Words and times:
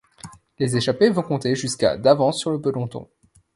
Les 0.57 0.75
échappés 0.75 1.11
vont 1.11 1.21
compter 1.21 1.53
jusqu'à 1.55 1.95
d'avance 1.95 2.39
sur 2.39 2.49
le 2.49 2.59
peloton. 2.59 3.07